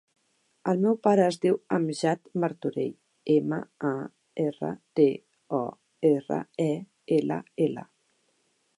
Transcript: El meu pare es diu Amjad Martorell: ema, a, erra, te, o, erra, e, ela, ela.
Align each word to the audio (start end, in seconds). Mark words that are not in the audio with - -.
El 0.71 0.79
meu 0.85 0.95
pare 1.07 1.25
es 1.31 1.35
diu 1.43 1.59
Amjad 1.77 2.31
Martorell: 2.45 2.95
ema, 3.35 3.61
a, 3.91 3.93
erra, 4.47 4.75
te, 5.01 5.09
o, 5.61 5.63
erra, 6.15 6.43
e, 6.69 6.71
ela, 7.21 7.43
ela. 7.69 7.87